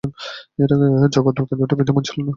এর 0.61 0.69
আগে, 0.75 0.87
জগদ্দল 1.15 1.45
কেন্দ্রটি 1.49 1.75
বিদ্যমান 1.79 2.03
ছিল 2.07 2.17
না। 2.17 2.29